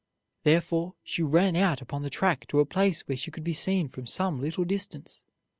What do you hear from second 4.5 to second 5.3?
distance.